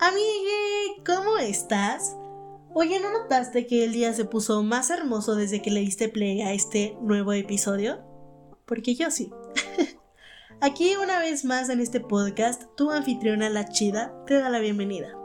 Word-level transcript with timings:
Amigue, 0.00 1.02
¿cómo 1.04 1.38
estás? 1.38 2.16
Oye, 2.72 3.00
¿no 3.00 3.10
notaste 3.10 3.66
que 3.66 3.82
el 3.82 3.92
día 3.92 4.12
se 4.12 4.24
puso 4.24 4.62
más 4.62 4.90
hermoso 4.90 5.34
desde 5.34 5.60
que 5.60 5.72
le 5.72 5.80
diste 5.80 6.08
play 6.08 6.40
a 6.40 6.52
este 6.52 6.96
nuevo 7.00 7.32
episodio? 7.32 7.98
Porque 8.64 8.94
yo 8.94 9.10
sí. 9.10 9.32
Aquí 10.60 10.94
una 10.94 11.18
vez 11.18 11.44
más 11.44 11.68
en 11.68 11.80
este 11.80 11.98
podcast, 11.98 12.62
tu 12.76 12.92
anfitriona 12.92 13.50
La 13.50 13.68
Chida 13.70 14.14
te 14.24 14.34
da 14.34 14.50
la 14.50 14.60
bienvenida. 14.60 15.18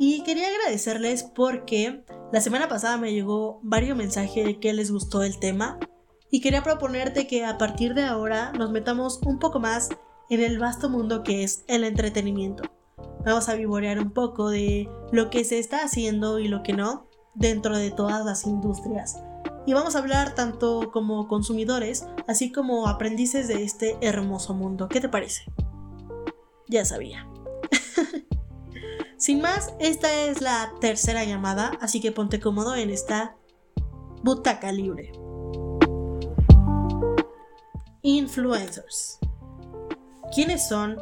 Y 0.00 0.24
quería 0.24 0.48
agradecerles 0.48 1.22
porque 1.22 2.04
la 2.32 2.40
semana 2.40 2.66
pasada 2.66 2.96
me 2.96 3.12
llegó 3.12 3.60
varios 3.62 3.96
mensajes 3.96 4.46
de 4.46 4.58
que 4.58 4.72
les 4.72 4.90
gustó 4.90 5.22
el 5.22 5.38
tema 5.38 5.78
y 6.28 6.40
quería 6.40 6.64
proponerte 6.64 7.28
que 7.28 7.44
a 7.44 7.56
partir 7.56 7.94
de 7.94 8.02
ahora 8.02 8.50
nos 8.50 8.72
metamos 8.72 9.20
un 9.24 9.38
poco 9.38 9.60
más 9.60 9.90
en 10.28 10.40
el 10.40 10.58
vasto 10.58 10.88
mundo 10.88 11.22
que 11.22 11.44
es 11.44 11.64
el 11.68 11.84
entretenimiento. 11.84 12.64
Vamos 13.24 13.48
a 13.48 13.54
vivorear 13.54 13.98
un 13.98 14.10
poco 14.10 14.48
de 14.48 14.88
lo 15.12 15.30
que 15.30 15.44
se 15.44 15.58
está 15.58 15.84
haciendo 15.84 16.38
y 16.38 16.48
lo 16.48 16.62
que 16.62 16.72
no 16.72 17.06
dentro 17.34 17.76
de 17.76 17.90
todas 17.90 18.24
las 18.24 18.46
industrias. 18.46 19.22
Y 19.66 19.74
vamos 19.74 19.94
a 19.94 19.98
hablar 19.98 20.34
tanto 20.34 20.90
como 20.90 21.28
consumidores, 21.28 22.06
así 22.26 22.50
como 22.50 22.88
aprendices 22.88 23.46
de 23.46 23.62
este 23.62 23.98
hermoso 24.00 24.54
mundo. 24.54 24.88
¿Qué 24.88 25.00
te 25.00 25.08
parece? 25.08 25.44
Ya 26.66 26.84
sabía. 26.84 27.28
Sin 29.18 29.42
más, 29.42 29.74
esta 29.78 30.12
es 30.24 30.40
la 30.40 30.72
tercera 30.80 31.24
llamada, 31.24 31.72
así 31.80 32.00
que 32.00 32.10
ponte 32.10 32.40
cómodo 32.40 32.74
en 32.74 32.88
esta 32.88 33.36
butaca 34.22 34.72
libre. 34.72 35.12
Influencers. 38.02 39.18
¿Quiénes 40.34 40.66
son? 40.66 40.96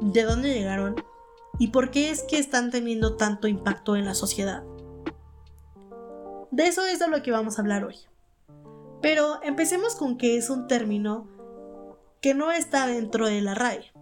¿De 0.00 0.24
dónde 0.24 0.52
llegaron? 0.52 0.96
¿Y 1.58 1.68
por 1.68 1.90
qué 1.90 2.10
es 2.10 2.22
que 2.22 2.38
están 2.38 2.70
teniendo 2.70 3.16
tanto 3.16 3.48
impacto 3.48 3.96
en 3.96 4.04
la 4.04 4.14
sociedad? 4.14 4.64
De 6.50 6.66
eso 6.66 6.84
es 6.84 6.98
de 6.98 7.08
lo 7.08 7.22
que 7.22 7.30
vamos 7.30 7.58
a 7.58 7.62
hablar 7.62 7.84
hoy. 7.84 7.96
Pero 9.00 9.42
empecemos 9.42 9.96
con 9.96 10.16
que 10.16 10.36
es 10.36 10.50
un 10.50 10.66
término 10.66 11.28
que 12.20 12.34
no 12.34 12.50
está 12.50 12.86
dentro 12.86 13.26
de 13.26 13.40
la 13.40 13.54
RAE. 13.54 13.92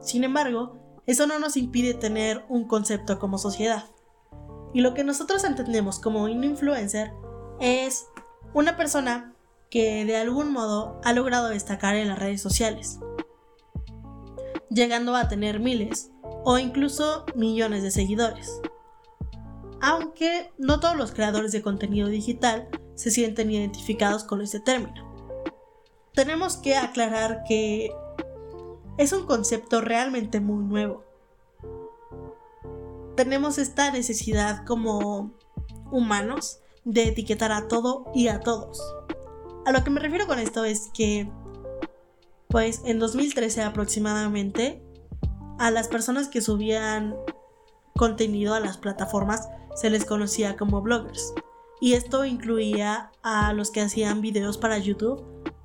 Sin 0.00 0.24
embargo, 0.24 0.78
eso 1.06 1.26
no 1.26 1.38
nos 1.38 1.56
impide 1.56 1.94
tener 1.94 2.44
un 2.48 2.68
concepto 2.68 3.18
como 3.18 3.38
sociedad. 3.38 3.84
Y 4.72 4.82
lo 4.82 4.94
que 4.94 5.04
nosotros 5.04 5.44
entendemos 5.44 5.98
como 5.98 6.22
un 6.22 6.44
influencer 6.44 7.12
es 7.60 8.06
una 8.54 8.76
persona 8.76 9.34
que 9.70 10.04
de 10.04 10.16
algún 10.16 10.52
modo 10.52 11.00
ha 11.04 11.12
logrado 11.12 11.48
destacar 11.48 11.96
en 11.96 12.08
las 12.08 12.18
redes 12.18 12.40
sociales, 12.40 13.00
llegando 14.70 15.14
a 15.14 15.28
tener 15.28 15.60
miles 15.60 16.10
o 16.44 16.58
incluso 16.58 17.24
millones 17.34 17.82
de 17.82 17.90
seguidores. 17.90 18.60
Aunque 19.80 20.52
no 20.58 20.80
todos 20.80 20.96
los 20.96 21.12
creadores 21.12 21.52
de 21.52 21.62
contenido 21.62 22.08
digital 22.08 22.68
se 22.94 23.10
sienten 23.10 23.50
identificados 23.50 24.24
con 24.24 24.40
este 24.42 24.60
término. 24.60 25.08
Tenemos 26.14 26.56
que 26.56 26.76
aclarar 26.76 27.44
que 27.46 27.92
es 28.96 29.12
un 29.12 29.24
concepto 29.26 29.80
realmente 29.80 30.40
muy 30.40 30.64
nuevo. 30.64 31.04
Tenemos 33.14 33.58
esta 33.58 33.92
necesidad 33.92 34.64
como 34.64 35.32
humanos 35.92 36.60
de 36.84 37.04
etiquetar 37.04 37.52
a 37.52 37.68
todo 37.68 38.10
y 38.14 38.28
a 38.28 38.40
todos. 38.40 38.82
A 39.64 39.72
lo 39.72 39.84
que 39.84 39.90
me 39.90 40.00
refiero 40.00 40.26
con 40.26 40.38
esto 40.38 40.64
es 40.64 40.90
que, 40.94 41.30
pues 42.48 42.82
en 42.84 42.98
2013 42.98 43.62
aproximadamente, 43.62 44.82
a 45.58 45.70
las 45.70 45.88
personas 45.88 46.28
que 46.28 46.40
subían 46.40 47.16
contenido 47.96 48.54
a 48.54 48.60
las 48.60 48.78
plataformas 48.78 49.48
se 49.74 49.90
les 49.90 50.04
conocía 50.04 50.56
como 50.56 50.80
bloggers. 50.80 51.34
Y 51.80 51.94
esto 51.94 52.24
incluía 52.24 53.12
a 53.22 53.52
los 53.52 53.70
que 53.70 53.80
hacían 53.80 54.20
videos 54.20 54.58
para 54.58 54.78
YouTube, 54.78 55.24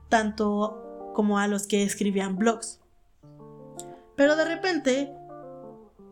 tanto 0.09 1.11
como 1.13 1.39
a 1.39 1.47
los 1.47 1.67
que 1.67 1.83
escribían 1.83 2.37
blogs. 2.37 2.81
Pero 4.15 4.35
de 4.35 4.45
repente 4.45 5.13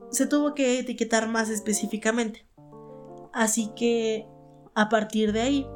se 0.10 0.26
tuvo 0.26 0.54
que 0.54 0.80
etiquetar 0.80 1.28
más 1.28 1.50
específicamente. 1.50 2.46
Así 3.34 3.72
que 3.76 4.28
a 4.74 4.90
partir 4.90 5.34
de 5.34 5.42
ahí, 5.42 5.68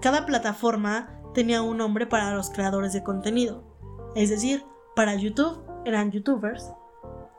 cada 0.00 0.26
plataforma 0.26 1.20
tenía 1.34 1.62
un 1.62 1.78
nombre 1.78 2.06
para 2.06 2.34
los 2.34 2.50
creadores 2.50 2.92
de 2.92 3.02
contenido. 3.02 3.67
Es 4.14 4.30
decir, 4.30 4.64
para 4.94 5.14
YouTube 5.14 5.62
eran 5.84 6.10
youtubers, 6.10 6.72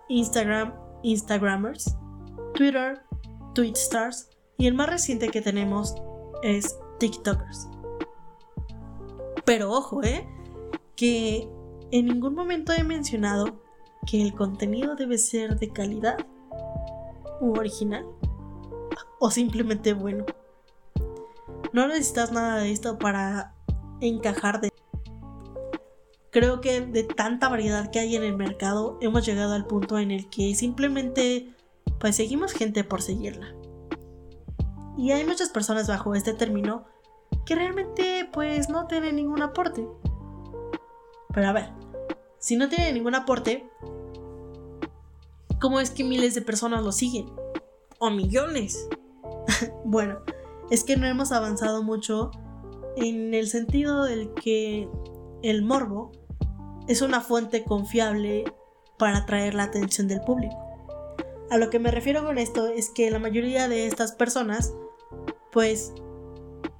Instagram, 0.07 0.73
Instagrammers, 1.03 1.95
Twitter, 2.53 3.01
Twitstars 3.53 4.29
y 4.57 4.67
el 4.67 4.73
más 4.73 4.89
reciente 4.89 5.29
que 5.29 5.41
tenemos 5.41 5.95
es 6.43 6.77
TikTokers. 6.99 7.69
Pero 9.45 9.71
ojo, 9.71 10.03
¿eh? 10.03 10.27
Que 10.95 11.49
en 11.91 12.05
ningún 12.05 12.35
momento 12.35 12.73
he 12.73 12.83
mencionado 12.83 13.61
que 14.05 14.21
el 14.21 14.33
contenido 14.33 14.95
debe 14.95 15.17
ser 15.17 15.57
de 15.57 15.69
calidad 15.69 16.17
u 17.41 17.57
original 17.57 18.05
o 19.19 19.31
simplemente 19.31 19.93
bueno. 19.93 20.25
No 21.73 21.87
necesitas 21.87 22.31
nada 22.31 22.57
de 22.57 22.71
esto 22.71 22.97
para 22.97 23.55
encajar 24.01 24.61
de 24.61 24.68
creo 26.31 26.61
que 26.61 26.81
de 26.81 27.03
tanta 27.03 27.49
variedad 27.49 27.91
que 27.91 27.99
hay 27.99 28.15
en 28.15 28.23
el 28.23 28.35
mercado 28.35 28.97
hemos 29.01 29.25
llegado 29.25 29.53
al 29.53 29.65
punto 29.65 29.97
en 29.97 30.11
el 30.11 30.29
que 30.29 30.55
simplemente 30.55 31.53
pues 31.99 32.15
seguimos 32.15 32.53
gente 32.53 32.83
por 32.83 33.01
seguirla. 33.01 33.55
Y 34.97 35.11
hay 35.11 35.25
muchas 35.25 35.49
personas 35.49 35.87
bajo 35.87 36.13
este 36.13 36.33
término 36.33 36.85
que 37.45 37.55
realmente 37.55 38.29
pues 38.31 38.69
no 38.69 38.87
tienen 38.87 39.15
ningún 39.15 39.41
aporte. 39.41 39.87
Pero 41.33 41.47
a 41.47 41.53
ver, 41.53 41.69
si 42.39 42.55
no 42.55 42.69
tienen 42.69 42.95
ningún 42.95 43.15
aporte, 43.15 43.69
¿cómo 45.59 45.79
es 45.79 45.91
que 45.91 46.03
miles 46.03 46.35
de 46.35 46.41
personas 46.41 46.83
lo 46.83 46.91
siguen? 46.91 47.27
O 47.99 48.09
millones. 48.09 48.87
bueno, 49.85 50.19
es 50.69 50.83
que 50.83 50.97
no 50.97 51.07
hemos 51.07 51.31
avanzado 51.31 51.83
mucho 51.83 52.31
en 52.95 53.33
el 53.33 53.47
sentido 53.47 54.03
del 54.03 54.33
que 54.33 54.89
el 55.41 55.63
morbo 55.63 56.11
es 56.87 57.01
una 57.01 57.21
fuente 57.21 57.63
confiable 57.63 58.45
para 58.97 59.19
atraer 59.19 59.53
la 59.53 59.63
atención 59.63 60.07
del 60.07 60.21
público. 60.21 60.55
A 61.49 61.57
lo 61.57 61.69
que 61.69 61.79
me 61.79 61.91
refiero 61.91 62.23
con 62.23 62.37
esto 62.37 62.67
es 62.67 62.89
que 62.89 63.09
la 63.09 63.19
mayoría 63.19 63.67
de 63.67 63.87
estas 63.87 64.11
personas 64.11 64.73
pues 65.51 65.93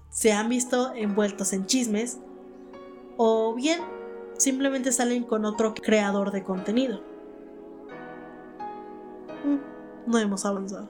se 0.09 0.31
han 0.31 0.50
visto 0.50 0.94
envueltos 0.94 1.53
en 1.53 1.66
chismes 1.66 2.20
o 3.18 3.53
bien 3.56 3.80
simplemente 4.38 4.91
salen 4.91 5.24
con 5.24 5.46
otro 5.46 5.74
creador 5.74 6.31
de 6.31 6.44
contenido. 6.44 7.02
Mm, 9.44 10.12
no 10.12 10.18
hemos 10.18 10.46
avanzado. 10.46 10.90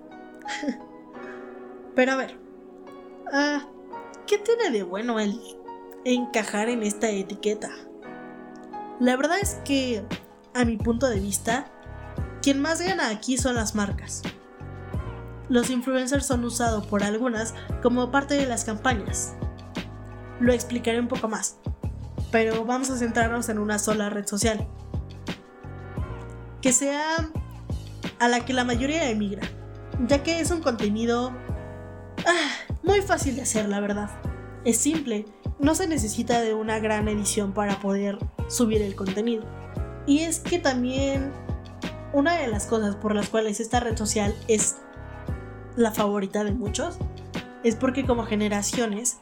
Pero 1.95 2.11
a 2.11 2.15
ver, 2.15 2.37
ah, 3.31 3.67
¿qué 4.25 4.37
tiene 4.37 4.71
de 4.71 4.83
bueno 4.83 5.19
el 5.19 5.58
encajar 6.05 6.69
en 6.69 6.83
esta 6.83 7.09
etiqueta? 7.09 7.69
La 8.99 9.15
verdad 9.15 9.37
es 9.41 9.59
que, 9.65 10.03
a 10.53 10.65
mi 10.65 10.77
punto 10.77 11.07
de 11.07 11.19
vista, 11.19 11.65
quien 12.41 12.61
más 12.61 12.81
gana 12.81 13.09
aquí 13.09 13.37
son 13.37 13.55
las 13.55 13.75
marcas. 13.75 14.21
Los 15.49 15.69
influencers 15.69 16.25
son 16.25 16.43
usados 16.43 16.85
por 16.85 17.03
algunas 17.03 17.53
como 17.81 18.11
parte 18.11 18.35
de 18.35 18.45
las 18.45 18.65
campañas. 18.65 19.33
Lo 20.39 20.53
explicaré 20.53 20.99
un 20.99 21.07
poco 21.07 21.27
más, 21.27 21.57
pero 22.31 22.65
vamos 22.65 22.89
a 22.89 22.97
centrarnos 22.97 23.49
en 23.49 23.57
una 23.57 23.79
sola 23.79 24.09
red 24.09 24.27
social. 24.27 24.67
Que 26.61 26.71
sea 26.71 27.29
a 28.19 28.27
la 28.27 28.45
que 28.45 28.53
la 28.53 28.63
mayoría 28.63 29.09
emigra, 29.09 29.47
ya 30.07 30.23
que 30.23 30.39
es 30.39 30.51
un 30.51 30.61
contenido 30.61 31.31
ah, 32.27 32.75
muy 32.83 33.01
fácil 33.01 33.35
de 33.35 33.41
hacer, 33.41 33.67
la 33.67 33.79
verdad. 33.79 34.09
Es 34.65 34.77
simple 34.77 35.25
no 35.59 35.75
se 35.75 35.87
necesita 35.87 36.41
de 36.41 36.53
una 36.53 36.79
gran 36.79 37.07
edición 37.07 37.53
para 37.53 37.79
poder 37.79 38.17
subir 38.47 38.81
el 38.81 38.95
contenido. 38.95 39.43
Y 40.05 40.19
es 40.19 40.39
que 40.39 40.59
también 40.59 41.31
una 42.13 42.35
de 42.35 42.47
las 42.47 42.65
cosas 42.65 42.95
por 42.95 43.13
las 43.13 43.29
cuales 43.29 43.59
esta 43.59 43.79
red 43.79 43.97
social 43.97 44.33
es 44.47 44.77
la 45.75 45.91
favorita 45.91 46.43
de 46.43 46.51
muchos 46.51 46.97
es 47.63 47.75
porque 47.75 48.05
como 48.05 48.23
generaciones, 48.25 49.17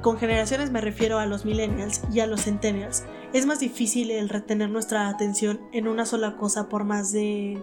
con 0.00 0.18
generaciones 0.18 0.70
me 0.70 0.80
refiero 0.80 1.18
a 1.18 1.26
los 1.26 1.44
millennials 1.44 2.02
y 2.12 2.20
a 2.20 2.26
los 2.26 2.44
centennials, 2.44 3.04
es 3.32 3.46
más 3.46 3.60
difícil 3.60 4.10
el 4.10 4.28
retener 4.28 4.70
nuestra 4.70 5.08
atención 5.08 5.60
en 5.72 5.88
una 5.88 6.06
sola 6.06 6.36
cosa 6.36 6.68
por 6.68 6.84
más 6.84 7.12
de, 7.12 7.62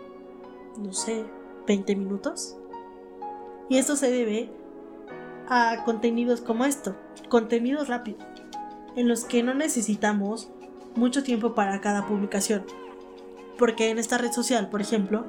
no 0.77 0.93
sé, 0.93 1.25
20 1.65 1.95
minutos. 1.95 2.57
Y 3.69 3.77
esto 3.77 3.95
se 3.95 4.09
debe 4.11 4.51
a 5.49 5.83
contenidos 5.85 6.41
como 6.41 6.65
esto, 6.65 6.95
contenidos 7.29 7.87
rápidos, 7.87 8.23
en 8.95 9.07
los 9.07 9.25
que 9.25 9.43
no 9.43 9.53
necesitamos 9.53 10.49
mucho 10.95 11.23
tiempo 11.23 11.55
para 11.55 11.79
cada 11.81 12.05
publicación. 12.07 12.65
porque 13.57 13.89
en 13.89 13.97
esta 13.97 14.19
red 14.19 14.31
social, 14.31 14.69
por 14.69 14.81
ejemplo, 14.81 15.25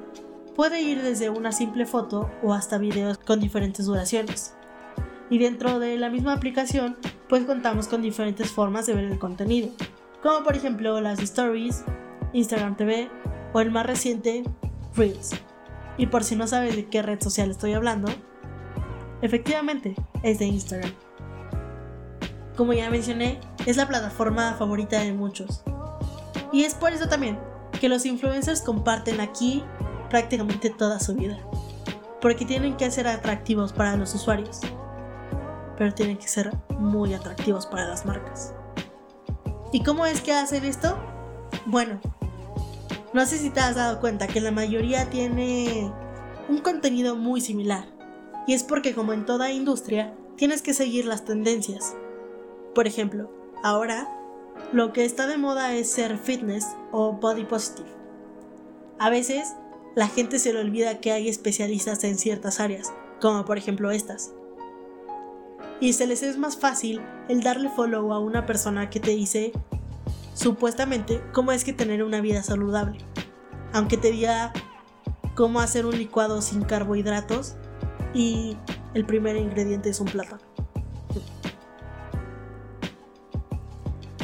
puede 0.54 0.82
ir 0.82 1.00
desde 1.00 1.30
una 1.30 1.50
simple 1.50 1.86
foto 1.86 2.30
o 2.42 2.52
hasta 2.52 2.76
videos 2.76 3.16
con 3.16 3.40
diferentes 3.40 3.86
duraciones. 3.86 4.54
Y 5.30 5.38
dentro 5.38 5.78
de 5.78 5.96
la 5.96 6.10
misma 6.10 6.34
aplicación, 6.34 6.98
pues 7.28 7.44
contamos 7.44 7.88
con 7.88 8.02
diferentes 8.02 8.50
formas 8.50 8.84
de 8.84 8.94
ver 8.94 9.04
el 9.04 9.18
contenido, 9.18 9.70
como 10.22 10.44
por 10.44 10.56
ejemplo 10.56 11.00
las 11.00 11.20
stories, 11.20 11.84
Instagram 12.34 12.76
TV 12.76 13.08
o 13.54 13.60
el 13.60 13.70
más 13.70 13.86
reciente, 13.86 14.44
Reels. 14.94 15.30
Y 15.96 16.08
por 16.08 16.22
si 16.22 16.36
no 16.36 16.46
sabes 16.46 16.76
de 16.76 16.86
qué 16.86 17.00
red 17.00 17.22
social 17.22 17.50
estoy 17.50 17.72
hablando, 17.72 18.08
efectivamente 19.22 19.94
es 20.22 20.38
de 20.38 20.46
Instagram. 20.46 20.92
Como 22.56 22.72
ya 22.72 22.90
mencioné, 22.90 23.40
es 23.66 23.76
la 23.76 23.86
plataforma 23.86 24.54
favorita 24.54 24.98
de 24.98 25.12
muchos. 25.12 25.62
Y 26.52 26.64
es 26.64 26.74
por 26.74 26.92
eso 26.92 27.08
también 27.08 27.38
que 27.80 27.88
los 27.88 28.04
influencers 28.04 28.62
comparten 28.62 29.20
aquí 29.20 29.62
prácticamente 30.10 30.70
toda 30.70 30.98
su 30.98 31.14
vida. 31.14 31.38
Porque 32.20 32.44
tienen 32.44 32.76
que 32.76 32.90
ser 32.90 33.06
atractivos 33.06 33.72
para 33.72 33.96
los 33.96 34.14
usuarios. 34.14 34.60
Pero 35.76 35.94
tienen 35.94 36.16
que 36.16 36.26
ser 36.26 36.50
muy 36.78 37.14
atractivos 37.14 37.66
para 37.66 37.86
las 37.86 38.04
marcas. 38.04 38.54
¿Y 39.72 39.84
cómo 39.84 40.06
es 40.06 40.20
que 40.20 40.32
hacen 40.32 40.64
esto? 40.64 40.98
Bueno, 41.66 42.00
no 43.12 43.24
sé 43.26 43.38
si 43.38 43.50
te 43.50 43.60
has 43.60 43.76
dado 43.76 44.00
cuenta 44.00 44.26
que 44.26 44.40
la 44.40 44.50
mayoría 44.50 45.08
tiene 45.10 45.92
un 46.48 46.58
contenido 46.58 47.14
muy 47.14 47.40
similar. 47.40 47.97
Y 48.48 48.54
es 48.54 48.64
porque 48.64 48.94
como 48.94 49.12
en 49.12 49.26
toda 49.26 49.52
industria, 49.52 50.14
tienes 50.36 50.62
que 50.62 50.72
seguir 50.72 51.04
las 51.04 51.26
tendencias. 51.26 51.94
Por 52.74 52.86
ejemplo, 52.86 53.30
ahora 53.62 54.08
lo 54.72 54.94
que 54.94 55.04
está 55.04 55.26
de 55.26 55.36
moda 55.36 55.74
es 55.74 55.90
ser 55.90 56.16
fitness 56.16 56.66
o 56.90 57.12
body 57.12 57.44
positive. 57.44 57.90
A 58.98 59.10
veces 59.10 59.52
la 59.94 60.08
gente 60.08 60.38
se 60.38 60.54
le 60.54 60.60
olvida 60.60 60.98
que 60.98 61.12
hay 61.12 61.28
especialistas 61.28 62.02
en 62.04 62.16
ciertas 62.16 62.58
áreas, 62.58 62.90
como 63.20 63.44
por 63.44 63.58
ejemplo 63.58 63.90
estas. 63.90 64.32
Y 65.78 65.92
se 65.92 66.06
les 66.06 66.22
es 66.22 66.38
más 66.38 66.56
fácil 66.56 67.02
el 67.28 67.42
darle 67.42 67.68
follow 67.68 68.14
a 68.14 68.18
una 68.18 68.46
persona 68.46 68.88
que 68.88 68.98
te 68.98 69.10
dice 69.10 69.52
supuestamente 70.32 71.20
cómo 71.34 71.52
es 71.52 71.64
que 71.64 71.74
tener 71.74 72.02
una 72.02 72.22
vida 72.22 72.42
saludable. 72.42 72.96
Aunque 73.74 73.98
te 73.98 74.10
diga 74.10 74.54
cómo 75.34 75.60
hacer 75.60 75.84
un 75.84 75.98
licuado 75.98 76.40
sin 76.40 76.62
carbohidratos 76.62 77.56
y 78.18 78.56
el 78.94 79.06
primer 79.06 79.36
ingrediente 79.36 79.90
es 79.90 80.00
un 80.00 80.06
plátano. 80.06 80.42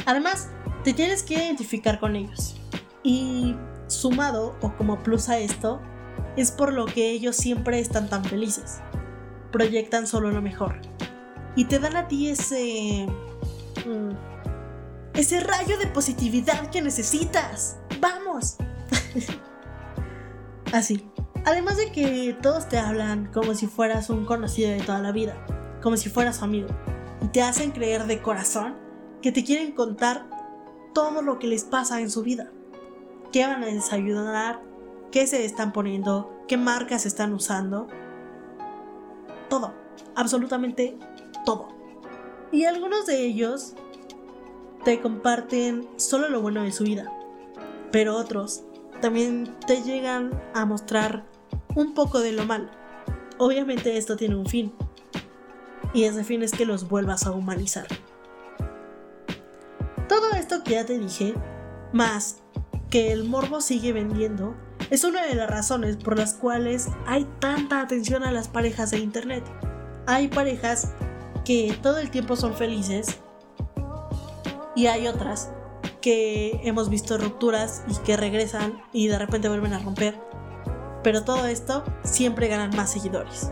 Además, 0.05 0.49
te 0.83 0.93
tienes 0.93 1.23
que 1.23 1.35
identificar 1.35 1.99
con 2.01 2.17
ellos. 2.17 2.57
Y 3.03 3.55
sumado 3.87 4.57
o 4.61 4.75
como 4.75 5.01
plus 5.01 5.29
a 5.29 5.39
esto, 5.39 5.79
es 6.35 6.51
por 6.51 6.73
lo 6.73 6.85
que 6.85 7.09
ellos 7.09 7.37
siempre 7.37 7.79
están 7.79 8.09
tan 8.09 8.25
felices. 8.25 8.81
Proyectan 9.53 10.07
solo 10.07 10.29
lo 10.29 10.41
mejor. 10.41 10.81
Y 11.55 11.65
te 11.65 11.79
dan 11.79 11.95
a 11.95 12.09
ti 12.09 12.27
ese... 12.27 13.07
Mm, 13.85 14.11
ese 15.13 15.39
rayo 15.39 15.77
de 15.77 15.87
positividad 15.87 16.69
que 16.69 16.81
necesitas. 16.81 17.77
¡Vamos! 18.01 18.57
Así. 20.73 21.09
Además 21.45 21.77
de 21.77 21.91
que 21.91 22.35
todos 22.41 22.67
te 22.67 22.79
hablan 22.79 23.31
como 23.31 23.53
si 23.53 23.67
fueras 23.67 24.09
un 24.09 24.25
conocido 24.25 24.71
de 24.71 24.81
toda 24.81 24.99
la 24.99 25.11
vida, 25.11 25.35
como 25.81 25.95
si 25.95 26.09
fueras 26.09 26.37
su 26.37 26.43
amigo, 26.43 26.69
y 27.21 27.27
te 27.27 27.43
hacen 27.43 27.71
creer 27.71 28.05
de 28.05 28.19
corazón 28.19 28.75
que 29.21 29.31
te 29.31 29.43
quieren 29.43 29.73
contar 29.73 30.25
todo 30.93 31.21
lo 31.21 31.37
que 31.37 31.45
les 31.45 31.63
pasa 31.63 32.01
en 32.01 32.09
su 32.09 32.23
vida. 32.23 32.51
¿Qué 33.31 33.45
van 33.45 33.63
a 33.63 33.67
desayunar? 33.67 34.59
¿Qué 35.11 35.27
se 35.27 35.45
están 35.45 35.71
poniendo? 35.71 36.31
¿Qué 36.47 36.57
marcas 36.57 37.05
están 37.05 37.33
usando? 37.33 37.87
Todo. 39.47 39.73
Absolutamente 40.15 40.97
todo. 41.45 41.67
Y 42.51 42.65
algunos 42.65 43.05
de 43.05 43.23
ellos 43.23 43.75
te 44.83 44.99
comparten 44.99 45.87
solo 45.97 46.27
lo 46.29 46.41
bueno 46.41 46.63
de 46.63 46.71
su 46.71 46.85
vida. 46.85 47.11
Pero 47.91 48.15
otros 48.15 48.63
también 49.01 49.55
te 49.67 49.83
llegan 49.83 50.31
a 50.53 50.65
mostrar 50.65 51.25
un 51.75 51.93
poco 51.93 52.19
de 52.19 52.31
lo 52.31 52.45
malo. 52.45 52.69
Obviamente 53.37 53.97
esto 53.97 54.15
tiene 54.15 54.35
un 54.35 54.47
fin. 54.47 54.73
Y 55.93 56.05
ese 56.05 56.23
fin 56.23 56.41
es 56.41 56.51
que 56.51 56.65
los 56.65 56.89
vuelvas 56.89 57.25
a 57.25 57.31
humanizar. 57.31 57.87
Todo 60.09 60.31
esto 60.31 60.63
que 60.63 60.71
ya 60.71 60.85
te 60.85 60.97
dije, 60.97 61.33
más 61.93 62.37
que 62.89 63.11
el 63.11 63.23
morbo 63.25 63.61
sigue 63.61 63.93
vendiendo, 63.93 64.55
es 64.89 65.03
una 65.03 65.25
de 65.25 65.35
las 65.35 65.49
razones 65.49 65.97
por 65.97 66.17
las 66.17 66.33
cuales 66.33 66.89
hay 67.07 67.25
tanta 67.39 67.81
atención 67.81 68.23
a 68.23 68.31
las 68.31 68.47
parejas 68.47 68.91
de 68.91 68.99
internet. 68.99 69.43
Hay 70.05 70.27
parejas 70.27 70.93
que 71.43 71.77
todo 71.81 71.99
el 71.99 72.11
tiempo 72.11 72.35
son 72.35 72.55
felices 72.55 73.19
y 74.75 74.87
hay 74.87 75.07
otras 75.07 75.49
que 76.01 76.59
hemos 76.63 76.89
visto 76.89 77.17
rupturas 77.17 77.83
y 77.87 77.95
que 78.03 78.15
regresan 78.15 78.81
y 78.93 79.07
de 79.07 79.17
repente 79.17 79.49
vuelven 79.49 79.73
a 79.73 79.79
romper. 79.79 80.19
Pero 81.05 81.23
todo 81.23 81.45
esto 81.45 81.83
siempre 82.03 82.47
ganan 82.47 82.75
más 82.75 82.91
seguidores. 82.91 83.51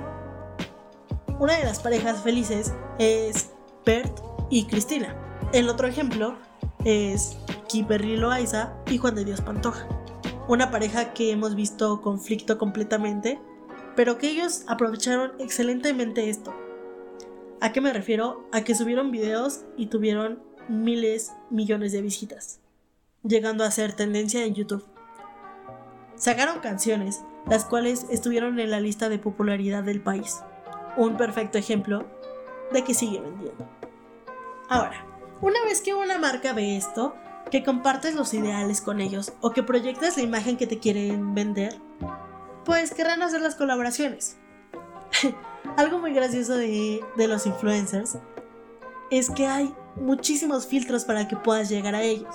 Una 1.37 1.55
de 1.55 1.63
las 1.63 1.79
parejas 1.79 2.23
felices 2.23 2.73
es 2.97 3.51
Bert 3.85 4.21
y 4.49 4.65
Cristina. 4.65 5.15
El 5.53 5.69
otro 5.69 5.85
ejemplo 5.87 6.35
es 6.83 7.37
Kimberly 7.69 8.17
Loaiza 8.17 8.73
y 8.89 8.97
Juan 8.97 9.13
de 9.13 9.25
Dios 9.25 9.41
Pantoja. 9.41 9.87
Una 10.47 10.71
pareja 10.71 11.13
que 11.13 11.29
hemos 11.29 11.53
visto 11.53 12.01
conflicto 12.01 12.57
completamente, 12.57 13.39
pero 13.95 14.17
que 14.17 14.31
ellos 14.31 14.63
aprovecharon 14.65 15.33
excelentemente 15.37 16.31
esto. 16.31 16.55
¿A 17.61 17.71
qué 17.71 17.81
me 17.81 17.93
refiero? 17.93 18.49
A 18.51 18.63
que 18.63 18.73
subieron 18.73 19.11
videos 19.11 19.61
y 19.77 19.85
tuvieron 19.85 20.41
miles, 20.69 21.33
millones 21.51 21.91
de 21.91 22.01
visitas, 22.01 22.61
llegando 23.21 23.63
a 23.63 23.69
ser 23.69 23.93
tendencia 23.93 24.43
en 24.43 24.55
YouTube. 24.55 24.92
Sacaron 26.23 26.59
canciones, 26.59 27.21
las 27.49 27.65
cuales 27.65 28.05
estuvieron 28.09 28.57
en 28.57 28.71
la 28.71 28.79
lista 28.79 29.09
de 29.09 29.19
popularidad 29.19 29.83
del 29.83 29.99
país. 29.99 30.39
Un 30.95 31.17
perfecto 31.17 31.57
ejemplo 31.57 32.05
de 32.71 32.81
que 32.85 32.93
sigue 32.93 33.19
vendiendo. 33.19 33.67
Ahora, 34.69 35.05
una 35.41 35.61
vez 35.65 35.81
que 35.81 35.93
una 35.93 36.17
marca 36.19 36.53
ve 36.53 36.77
esto, 36.77 37.13
que 37.51 37.65
compartes 37.65 38.15
los 38.15 38.33
ideales 38.33 38.79
con 38.79 39.01
ellos 39.01 39.33
o 39.41 39.51
que 39.51 39.63
proyectas 39.63 40.15
la 40.15 40.23
imagen 40.23 40.55
que 40.55 40.65
te 40.65 40.79
quieren 40.79 41.35
vender, 41.35 41.75
pues 42.63 42.93
querrán 42.93 43.21
hacer 43.21 43.41
las 43.41 43.55
colaboraciones. 43.55 44.37
Algo 45.75 45.99
muy 45.99 46.13
gracioso 46.13 46.55
de, 46.55 47.03
de 47.17 47.27
los 47.27 47.45
influencers 47.45 48.17
es 49.11 49.29
que 49.29 49.45
hay 49.45 49.75
muchísimos 49.97 50.67
filtros 50.67 51.03
para 51.03 51.27
que 51.27 51.35
puedas 51.35 51.67
llegar 51.67 51.95
a 51.95 52.01
ellos. 52.01 52.33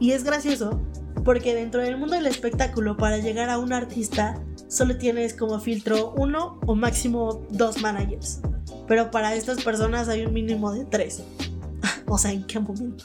Y 0.00 0.10
es 0.10 0.24
gracioso 0.24 0.80
porque 1.24 1.54
dentro 1.54 1.82
del 1.82 1.96
mundo 1.96 2.14
del 2.14 2.26
espectáculo 2.26 2.96
para 2.96 3.18
llegar 3.18 3.50
a 3.50 3.58
un 3.58 3.72
artista 3.72 4.42
solo 4.68 4.96
tienes 4.96 5.34
como 5.34 5.60
filtro 5.60 6.12
uno 6.16 6.60
o 6.66 6.74
máximo 6.74 7.42
dos 7.50 7.80
managers. 7.80 8.40
Pero 8.86 9.10
para 9.10 9.34
estas 9.34 9.62
personas 9.62 10.08
hay 10.08 10.24
un 10.24 10.32
mínimo 10.32 10.72
de 10.72 10.84
tres. 10.84 11.22
o 12.06 12.18
sea, 12.18 12.32
¿en 12.32 12.44
qué 12.44 12.60
momento? 12.60 13.04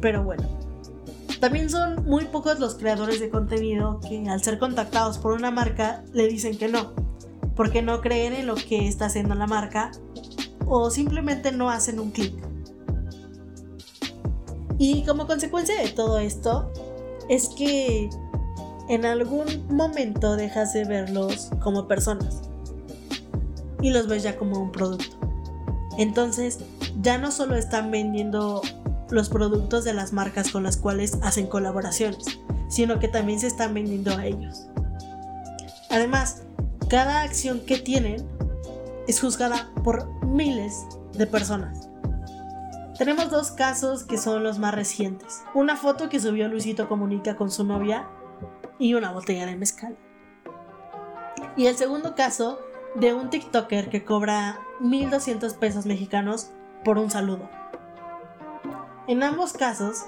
Pero 0.00 0.24
bueno. 0.24 0.44
También 1.40 1.68
son 1.68 2.04
muy 2.06 2.24
pocos 2.24 2.58
los 2.58 2.76
creadores 2.76 3.20
de 3.20 3.28
contenido 3.28 4.00
que 4.00 4.26
al 4.28 4.42
ser 4.42 4.58
contactados 4.58 5.18
por 5.18 5.32
una 5.32 5.50
marca 5.50 6.02
le 6.14 6.28
dicen 6.28 6.56
que 6.56 6.66
no, 6.66 6.94
porque 7.54 7.82
no 7.82 8.00
creen 8.00 8.32
en 8.32 8.46
lo 8.46 8.54
que 8.54 8.88
está 8.88 9.06
haciendo 9.06 9.34
la 9.34 9.46
marca 9.46 9.90
o 10.66 10.90
simplemente 10.90 11.52
no 11.52 11.68
hacen 11.68 12.00
un 12.00 12.10
clic. 12.10 12.34
Y 14.78 15.04
como 15.04 15.26
consecuencia 15.26 15.80
de 15.80 15.88
todo 15.88 16.18
esto, 16.18 16.72
es 17.28 17.48
que 17.50 18.10
en 18.88 19.04
algún 19.04 19.46
momento 19.68 20.36
dejas 20.36 20.72
de 20.72 20.84
verlos 20.84 21.50
como 21.60 21.88
personas 21.88 22.42
y 23.80 23.90
los 23.90 24.06
ves 24.06 24.22
ya 24.22 24.36
como 24.36 24.60
un 24.60 24.72
producto. 24.72 25.16
Entonces, 25.98 26.58
ya 27.00 27.18
no 27.18 27.30
solo 27.30 27.56
están 27.56 27.90
vendiendo 27.90 28.62
los 29.10 29.28
productos 29.28 29.84
de 29.84 29.94
las 29.94 30.12
marcas 30.12 30.50
con 30.50 30.62
las 30.62 30.76
cuales 30.76 31.18
hacen 31.22 31.46
colaboraciones, 31.46 32.38
sino 32.68 32.98
que 32.98 33.08
también 33.08 33.40
se 33.40 33.46
están 33.46 33.74
vendiendo 33.74 34.16
a 34.16 34.26
ellos. 34.26 34.66
Además, 35.90 36.42
cada 36.88 37.22
acción 37.22 37.60
que 37.60 37.78
tienen 37.78 38.26
es 39.06 39.20
juzgada 39.20 39.70
por 39.84 40.08
miles 40.24 40.86
de 41.14 41.26
personas. 41.26 41.88
Tenemos 42.98 43.28
dos 43.28 43.50
casos 43.50 44.04
que 44.04 44.16
son 44.16 44.42
los 44.42 44.58
más 44.58 44.74
recientes. 44.74 45.42
Una 45.52 45.76
foto 45.76 46.08
que 46.08 46.18
subió 46.18 46.48
Luisito 46.48 46.88
Comunica 46.88 47.36
con 47.36 47.50
su 47.50 47.62
novia 47.62 48.08
y 48.78 48.94
una 48.94 49.12
botella 49.12 49.44
de 49.44 49.54
mezcal. 49.54 49.98
Y 51.56 51.66
el 51.66 51.76
segundo 51.76 52.14
caso 52.14 52.58
de 52.94 53.12
un 53.12 53.28
TikToker 53.28 53.90
que 53.90 54.04
cobra 54.04 54.60
1.200 54.80 55.58
pesos 55.58 55.84
mexicanos 55.84 56.52
por 56.84 56.96
un 56.96 57.10
saludo. 57.10 57.50
En 59.06 59.22
ambos 59.22 59.52
casos, 59.52 60.06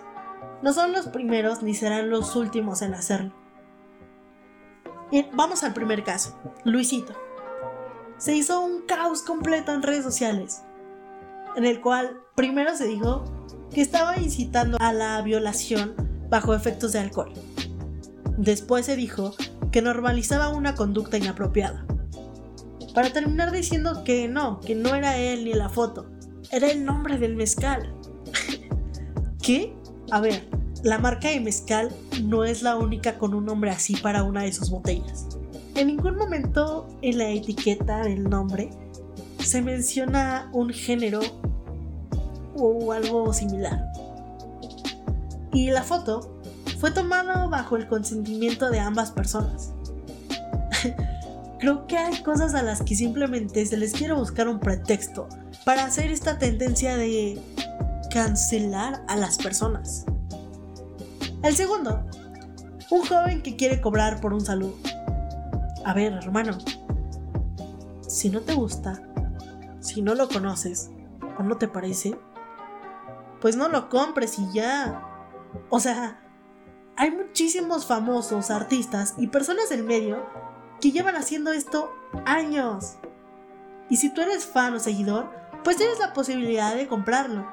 no 0.62 0.72
son 0.72 0.92
los 0.92 1.08
primeros 1.08 1.62
ni 1.62 1.74
serán 1.74 2.08
los 2.08 2.36
últimos 2.36 2.80
en 2.80 2.94
hacerlo. 2.94 3.34
Y 5.10 5.26
vamos 5.34 5.62
al 5.62 5.74
primer 5.74 6.04
caso, 6.04 6.38
Luisito. 6.64 7.12
Se 8.16 8.34
hizo 8.34 8.60
un 8.60 8.86
caos 8.86 9.22
completo 9.22 9.72
en 9.72 9.82
redes 9.82 10.04
sociales, 10.04 10.64
en 11.56 11.64
el 11.64 11.80
cual 11.80 12.18
primero 12.34 12.76
se 12.76 12.86
dijo 12.86 13.24
que 13.72 13.80
estaba 13.80 14.18
incitando 14.18 14.76
a 14.80 14.92
la 14.92 15.20
violación 15.22 15.94
bajo 16.30 16.54
efectos 16.54 16.92
de 16.92 17.00
alcohol. 17.00 17.32
Después 18.36 18.86
se 18.86 18.96
dijo 18.96 19.34
que 19.72 19.82
normalizaba 19.82 20.48
una 20.50 20.74
conducta 20.74 21.18
inapropiada. 21.18 21.84
Para 22.94 23.12
terminar 23.12 23.52
diciendo 23.52 24.02
que 24.04 24.28
no, 24.28 24.60
que 24.60 24.74
no 24.74 24.94
era 24.94 25.18
él 25.18 25.44
ni 25.44 25.52
la 25.52 25.68
foto, 25.68 26.06
era 26.50 26.70
el 26.70 26.84
nombre 26.84 27.18
del 27.18 27.36
mezcal. 27.36 27.94
¿Qué? 29.42 29.74
A 30.10 30.20
ver, 30.20 30.48
la 30.82 30.98
marca 30.98 31.28
de 31.28 31.40
mezcal 31.40 31.90
no 32.22 32.44
es 32.44 32.62
la 32.62 32.76
única 32.76 33.18
con 33.18 33.34
un 33.34 33.44
nombre 33.44 33.70
así 33.70 33.96
para 33.96 34.22
una 34.22 34.42
de 34.42 34.52
sus 34.52 34.70
botellas. 34.70 35.26
En 35.74 35.88
ningún 35.88 36.16
momento 36.16 36.88
en 37.02 37.18
la 37.18 37.28
etiqueta 37.28 38.02
del 38.02 38.24
nombre 38.24 38.70
se 39.38 39.62
menciona 39.62 40.50
un 40.52 40.70
género 40.70 41.20
o 42.56 42.92
algo 42.92 43.32
similar. 43.32 43.84
Y 45.52 45.70
la 45.70 45.82
foto 45.82 46.40
fue 46.78 46.90
tomada 46.90 47.46
bajo 47.46 47.76
el 47.76 47.88
consentimiento 47.88 48.70
de 48.70 48.80
ambas 48.80 49.10
personas. 49.10 49.72
Creo 51.58 51.86
que 51.86 51.96
hay 51.96 52.22
cosas 52.22 52.54
a 52.54 52.62
las 52.62 52.82
que 52.82 52.94
simplemente 52.94 53.66
se 53.66 53.76
les 53.76 53.92
quiere 53.92 54.12
buscar 54.12 54.48
un 54.48 54.60
pretexto 54.60 55.28
para 55.64 55.84
hacer 55.84 56.10
esta 56.10 56.38
tendencia 56.38 56.96
de 56.96 57.40
cancelar 58.10 59.02
a 59.08 59.16
las 59.16 59.38
personas. 59.38 60.04
El 61.42 61.56
segundo, 61.56 62.04
un 62.90 63.04
joven 63.04 63.42
que 63.42 63.56
quiere 63.56 63.80
cobrar 63.80 64.20
por 64.20 64.32
un 64.32 64.40
saludo. 64.40 64.76
A 65.84 65.94
ver, 65.94 66.12
hermano, 66.12 66.58
si 68.06 68.30
no 68.30 68.40
te 68.40 68.54
gusta, 68.54 69.02
si 69.80 70.02
no 70.02 70.14
lo 70.14 70.28
conoces 70.28 70.90
o 71.38 71.42
no 71.42 71.56
te 71.56 71.68
parece, 71.68 72.18
pues 73.40 73.56
no 73.56 73.68
lo 73.68 73.88
compres 73.88 74.38
y 74.38 74.52
ya. 74.52 75.02
O 75.70 75.80
sea, 75.80 76.20
hay 76.96 77.10
muchísimos 77.10 77.86
famosos 77.86 78.50
artistas 78.50 79.14
y 79.18 79.28
personas 79.28 79.68
del 79.68 79.84
medio 79.84 80.26
que 80.80 80.90
llevan 80.90 81.16
haciendo 81.16 81.52
esto 81.52 81.92
años. 82.26 82.96
Y 83.88 83.96
si 83.96 84.12
tú 84.12 84.20
eres 84.20 84.46
fan 84.46 84.74
o 84.74 84.80
seguidor, 84.80 85.30
pues 85.64 85.76
tienes 85.76 85.98
la 85.98 86.12
posibilidad 86.12 86.74
de 86.74 86.88
comprarlo. 86.88 87.46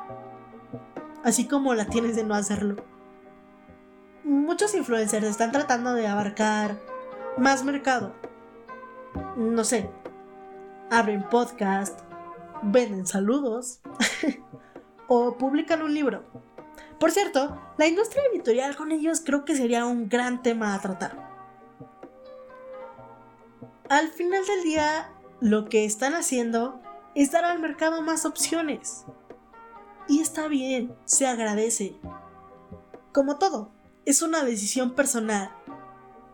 Así 1.23 1.47
como 1.47 1.73
la 1.73 1.85
tienes 1.85 2.15
de 2.15 2.23
no 2.23 2.35
hacerlo. 2.35 2.75
Muchos 4.23 4.75
influencers 4.75 5.25
están 5.25 5.51
tratando 5.51 5.93
de 5.93 6.07
abarcar 6.07 6.79
más 7.37 7.63
mercado. 7.63 8.13
No 9.37 9.63
sé. 9.63 9.89
Abren 10.91 11.27
podcast, 11.29 11.99
venden 12.63 13.07
saludos 13.07 13.81
o 15.07 15.37
publican 15.37 15.81
un 15.81 15.93
libro. 15.93 16.23
Por 16.99 17.11
cierto, 17.11 17.61
la 17.77 17.87
industria 17.87 18.23
editorial 18.31 18.75
con 18.75 18.91
ellos 18.91 19.21
creo 19.25 19.45
que 19.45 19.55
sería 19.55 19.85
un 19.85 20.09
gran 20.09 20.41
tema 20.41 20.73
a 20.73 20.79
tratar 20.79 21.25
al 23.89 24.09
final 24.09 24.45
del 24.45 24.63
día 24.63 25.11
lo 25.41 25.65
que 25.65 25.85
están 25.85 26.15
haciendo 26.15 26.81
es 27.13 27.31
dar 27.31 27.45
al 27.45 27.59
mercado 27.59 28.01
más 28.01 28.25
opciones. 28.25 29.05
Y 30.07 30.21
está 30.21 30.47
bien, 30.47 30.95
se 31.05 31.27
agradece. 31.27 31.95
Como 33.13 33.37
todo, 33.37 33.71
es 34.05 34.21
una 34.21 34.43
decisión 34.43 34.93
personal 34.95 35.51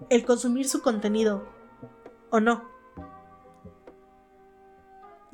el 0.09 0.25
consumir 0.25 0.67
su 0.67 0.81
contenido 0.81 1.47
o 2.29 2.39
no. 2.39 2.70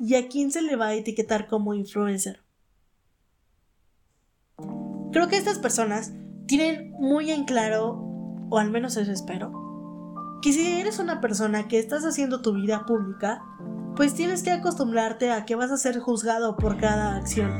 ¿Y 0.00 0.14
a 0.14 0.28
quién 0.28 0.52
se 0.52 0.62
le 0.62 0.76
va 0.76 0.86
a 0.86 0.94
etiquetar 0.94 1.48
como 1.48 1.74
influencer? 1.74 2.42
Creo 5.12 5.28
que 5.28 5.36
estas 5.36 5.58
personas 5.58 6.12
tienen 6.46 6.92
muy 6.92 7.30
en 7.32 7.44
claro, 7.44 7.94
o 8.48 8.58
al 8.58 8.70
menos 8.70 8.96
eso 8.96 9.10
espero, 9.10 9.52
que 10.40 10.52
si 10.52 10.80
eres 10.80 11.00
una 11.00 11.20
persona 11.20 11.66
que 11.66 11.78
estás 11.78 12.04
haciendo 12.04 12.42
tu 12.42 12.54
vida 12.54 12.86
pública, 12.86 13.42
pues 13.96 14.14
tienes 14.14 14.44
que 14.44 14.52
acostumbrarte 14.52 15.32
a 15.32 15.44
que 15.44 15.56
vas 15.56 15.72
a 15.72 15.76
ser 15.76 15.98
juzgado 15.98 16.56
por 16.56 16.78
cada 16.78 17.16
acción. 17.16 17.50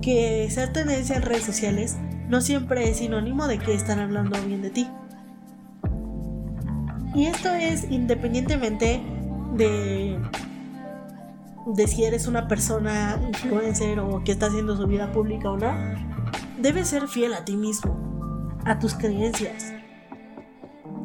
Que 0.00 0.48
ser 0.50 0.72
tendencia 0.72 1.16
en 1.16 1.22
redes 1.22 1.44
sociales 1.44 1.96
no 2.28 2.40
siempre 2.40 2.88
es 2.88 2.98
sinónimo 2.98 3.46
de 3.46 3.58
que 3.58 3.74
están 3.74 3.98
hablando 3.98 4.40
bien 4.46 4.62
de 4.62 4.70
ti. 4.70 4.88
Y 7.14 7.26
esto 7.26 7.50
es 7.50 7.84
independientemente 7.90 9.02
de, 9.56 10.18
de 11.66 11.86
si 11.86 12.04
eres 12.04 12.26
una 12.26 12.48
persona 12.48 13.20
influencer 13.26 13.98
o 14.00 14.22
que 14.24 14.32
está 14.32 14.46
haciendo 14.46 14.76
su 14.76 14.86
vida 14.86 15.12
pública 15.12 15.50
o 15.50 15.56
no. 15.56 15.72
Debes 16.58 16.88
ser 16.88 17.08
fiel 17.08 17.34
a 17.34 17.44
ti 17.44 17.56
mismo, 17.56 18.58
a 18.64 18.78
tus 18.78 18.94
creencias, 18.94 19.72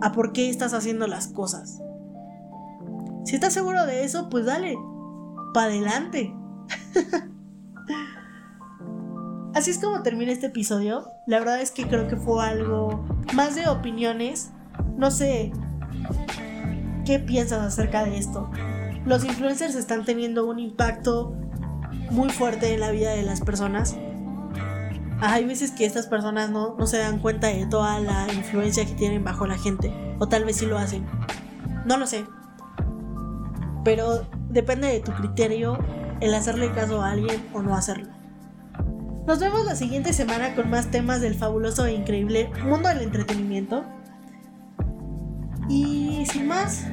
a 0.02 0.12
por 0.12 0.32
qué 0.34 0.50
estás 0.50 0.74
haciendo 0.74 1.08
las 1.08 1.28
cosas. 1.28 1.82
Si 3.26 3.36
estás 3.36 3.54
seguro 3.54 3.86
de 3.86 4.04
eso, 4.04 4.30
pues 4.30 4.46
dale, 4.46 4.78
pa' 5.54 5.64
adelante. 5.64 6.34
Así 9.54 9.72
es 9.72 9.80
como 9.80 10.04
termina 10.04 10.32
este 10.32 10.48
episodio. 10.48 11.08
La 11.28 11.40
verdad 11.40 11.62
es 11.62 11.72
que 11.72 11.88
creo 11.88 12.08
que 12.08 12.16
fue 12.16 12.46
algo 12.46 13.04
más 13.34 13.56
de 13.56 13.68
opiniones. 13.68 14.52
No 14.96 15.12
sé 15.12 15.52
qué 17.10 17.20
piensas 17.20 17.62
acerca 17.62 18.06
de 18.06 18.18
esto. 18.18 18.50
Los 19.06 19.24
influencers 19.24 19.76
están 19.76 20.06
teniendo 20.06 20.46
un 20.46 20.60
impacto 20.60 21.34
muy 22.12 22.30
fuerte 22.30 22.74
en 22.74 22.80
la 22.80 22.92
vida 22.92 23.12
de 23.12 23.24
las 23.24 23.42
personas 23.42 23.98
hay 25.22 25.44
veces 25.44 25.72
que 25.72 25.86
estas 25.86 26.08
personas 26.08 26.50
no, 26.50 26.76
se 26.88 26.98
dan 26.98 27.20
cuenta 27.20 27.48
de 27.48 27.66
toda 27.66 28.00
la 28.00 28.32
influencia 28.34 28.86
que 28.86 28.94
tienen 28.94 29.24
bajo 29.24 29.46
la 29.46 29.58
gente. 29.58 29.92
O 30.18 30.28
tal 30.28 30.46
vez 30.46 30.58
sí 30.58 30.66
lo 30.66 30.78
hacen. 30.78 31.06
No 31.86 31.98
lo 31.98 32.08
sé. 32.08 32.26
Pero 33.84 34.26
depende 34.50 34.88
de 34.88 35.02
tu 35.02 35.12
criterio 35.12 35.78
el 36.22 36.34
hacerle 36.34 36.72
caso 36.72 37.02
a 37.02 37.12
alguien 37.12 37.46
o 37.54 37.62
no 37.62 37.76
hacerlo. 37.76 38.08
Nos 39.28 39.40
vemos 39.40 39.66
la 39.66 39.76
siguiente 39.76 40.14
semana 40.14 40.56
con 40.56 40.70
más 40.70 40.90
temas 40.90 41.20
del 41.20 41.36
fabuloso 41.36 41.86
e 41.86 41.94
increíble 41.94 42.50
mundo 42.64 42.88
del 42.88 43.02
entretenimiento. 43.02 43.84
Y 45.70 46.26
sin 46.26 46.48
más, 46.48 46.84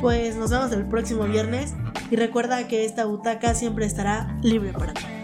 pues 0.00 0.36
nos 0.36 0.50
vemos 0.50 0.70
el 0.72 0.84
próximo 0.84 1.24
viernes 1.24 1.74
y 2.10 2.16
recuerda 2.16 2.68
que 2.68 2.84
esta 2.84 3.06
butaca 3.06 3.54
siempre 3.54 3.86
estará 3.86 4.38
libre 4.42 4.72
para 4.72 4.92
ti. 4.92 5.15